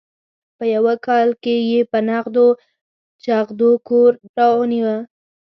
[0.57, 2.47] په یوه کال کې یې په نغدو
[3.23, 4.97] چغدو کور رانیوه.